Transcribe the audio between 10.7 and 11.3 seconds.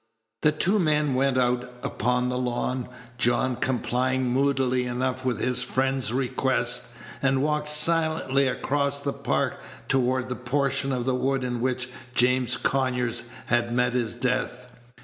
of the